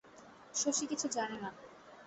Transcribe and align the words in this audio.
শশী 0.55 0.85
কিছু 0.87 1.07
জানে 1.07 1.37
না। 1.37 1.49